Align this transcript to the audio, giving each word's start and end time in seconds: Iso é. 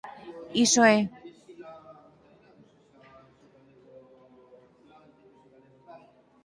Iso 0.65 0.81
é. 0.95 0.97